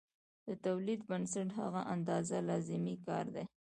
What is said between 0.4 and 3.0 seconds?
د تولید بنسټ هغه اندازه لازمي